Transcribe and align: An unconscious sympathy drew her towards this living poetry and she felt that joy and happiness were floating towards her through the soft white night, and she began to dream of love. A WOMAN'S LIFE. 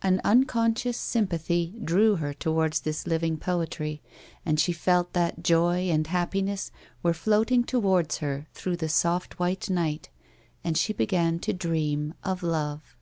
An 0.00 0.20
unconscious 0.22 0.96
sympathy 0.96 1.74
drew 1.82 2.14
her 2.14 2.32
towards 2.32 2.78
this 2.78 3.04
living 3.04 3.36
poetry 3.36 4.00
and 4.46 4.60
she 4.60 4.70
felt 4.72 5.12
that 5.12 5.42
joy 5.42 5.88
and 5.90 6.06
happiness 6.06 6.70
were 7.02 7.12
floating 7.12 7.64
towards 7.64 8.18
her 8.18 8.46
through 8.54 8.76
the 8.76 8.88
soft 8.88 9.40
white 9.40 9.68
night, 9.68 10.08
and 10.62 10.78
she 10.78 10.92
began 10.92 11.40
to 11.40 11.52
dream 11.52 12.14
of 12.22 12.44
love. 12.44 12.60
A 12.60 12.66
WOMAN'S 12.68 12.82
LIFE. 12.84 12.96